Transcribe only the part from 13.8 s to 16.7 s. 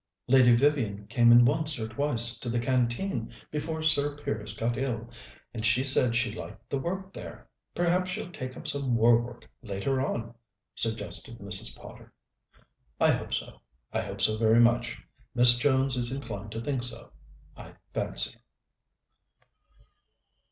I hope so very much. Miss Jones is inclined to